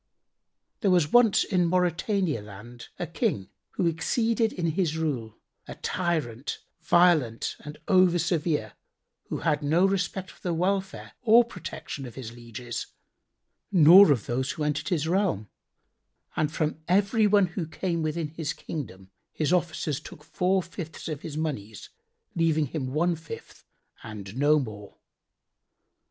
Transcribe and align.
There 0.79 0.89
was 0.89 1.13
once 1.13 1.43
in 1.43 1.67
Mauritania 1.67 2.41
land[FN#82] 2.41 2.87
a 2.97 3.05
King 3.05 3.49
who 3.73 3.85
exceeded 3.85 4.51
in 4.51 4.71
his 4.71 4.97
rule, 4.97 5.37
a 5.67 5.75
tyrant, 5.75 6.57
violent 6.81 7.55
and 7.59 7.77
over 7.87 8.17
severe, 8.17 8.73
who 9.29 9.41
had 9.41 9.61
no 9.61 9.85
respect 9.85 10.31
for 10.31 10.41
the 10.41 10.55
welfare 10.55 11.11
or 11.21 11.43
protection 11.43 12.07
of 12.07 12.15
his 12.15 12.31
lieges 12.33 12.87
nor 13.71 14.11
of 14.11 14.25
those 14.25 14.53
who 14.53 14.63
entered 14.63 14.89
his 14.89 15.07
realm; 15.07 15.49
and 16.35 16.51
from 16.51 16.79
everyone 16.87 17.45
who 17.45 17.67
came 17.67 18.01
within 18.01 18.29
his 18.29 18.53
Kingdom 18.53 19.11
his 19.31 19.53
officers 19.53 19.99
took 19.99 20.23
four 20.23 20.63
fifths 20.63 21.07
of 21.07 21.21
his 21.21 21.37
monies, 21.37 21.89
leaving 22.33 22.65
him 22.65 22.87
one 22.91 23.15
fifth 23.15 23.65
and 24.03 24.35
no 24.35 24.57
more. 24.57 24.97